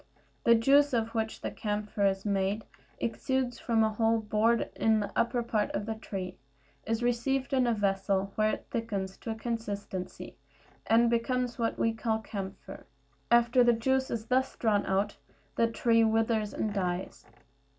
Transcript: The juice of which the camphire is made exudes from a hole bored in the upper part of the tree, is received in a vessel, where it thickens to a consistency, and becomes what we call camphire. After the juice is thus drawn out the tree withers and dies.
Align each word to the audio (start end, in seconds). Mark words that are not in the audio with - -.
The 0.45 0.55
juice 0.55 0.93
of 0.93 1.09
which 1.13 1.41
the 1.41 1.51
camphire 1.51 2.07
is 2.07 2.25
made 2.25 2.65
exudes 2.99 3.59
from 3.59 3.83
a 3.83 3.93
hole 3.93 4.17
bored 4.19 4.67
in 4.75 4.99
the 4.99 5.11
upper 5.15 5.43
part 5.43 5.69
of 5.73 5.85
the 5.85 5.93
tree, 5.93 6.39
is 6.87 7.03
received 7.03 7.53
in 7.53 7.67
a 7.67 7.73
vessel, 7.75 8.31
where 8.33 8.49
it 8.53 8.65
thickens 8.71 9.15
to 9.17 9.29
a 9.29 9.35
consistency, 9.35 10.37
and 10.87 11.07
becomes 11.11 11.59
what 11.59 11.77
we 11.77 11.93
call 11.93 12.17
camphire. 12.17 12.87
After 13.29 13.63
the 13.63 13.73
juice 13.73 14.09
is 14.09 14.25
thus 14.25 14.55
drawn 14.55 14.87
out 14.87 15.17
the 15.55 15.67
tree 15.67 16.03
withers 16.03 16.51
and 16.51 16.73
dies. 16.73 17.25